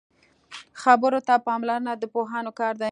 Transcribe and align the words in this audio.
خبرو 0.81 1.19
ته 1.27 1.33
پاملرنه 1.45 1.91
د 2.01 2.03
پوهانو 2.13 2.51
کار 2.59 2.73
دی 2.73 2.79